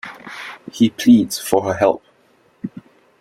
[0.71, 2.03] He pleads for her help.